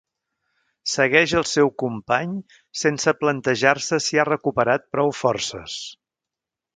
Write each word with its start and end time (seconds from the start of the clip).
Segueix 0.91 1.33
el 1.41 1.45
seu 1.49 1.69
company 1.83 2.33
sense 2.83 3.13
plantejar-se 3.21 3.99
si 4.07 4.19
ha 4.23 4.29
recuperat 4.33 4.89
prou 4.97 5.13
forces. 5.23 5.77